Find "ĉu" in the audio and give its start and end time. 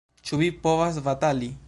0.29-0.39